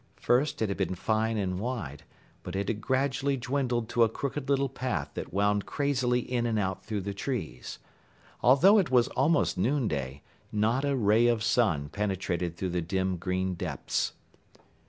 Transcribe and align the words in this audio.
First 0.19 0.63
it 0.63 0.69
had 0.69 0.79
been 0.79 0.95
fine 0.95 1.37
and 1.37 1.59
wide, 1.59 2.05
but 2.41 2.55
it 2.55 2.67
had 2.69 2.81
gradually 2.81 3.37
dwindled 3.37 3.87
to 3.89 4.01
a 4.01 4.09
crooked 4.09 4.49
little 4.49 4.67
path 4.67 5.11
that 5.13 5.31
wound 5.31 5.67
crazily 5.67 6.21
in 6.21 6.47
and 6.47 6.57
out 6.57 6.83
through 6.83 7.01
the 7.01 7.13
trees. 7.13 7.77
Although 8.41 8.79
it 8.79 8.89
was 8.89 9.09
almost 9.09 9.59
noonday, 9.59 10.23
not 10.51 10.83
a 10.83 10.95
ray 10.95 11.27
of 11.27 11.43
sun 11.43 11.87
penetrated 11.89 12.57
through 12.57 12.69
the 12.71 12.81
dim 12.81 13.17
green 13.17 13.53
depths. 13.53 14.13